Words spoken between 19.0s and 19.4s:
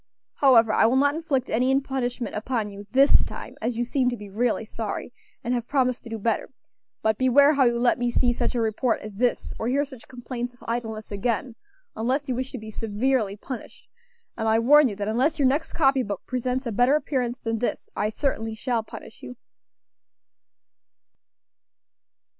you.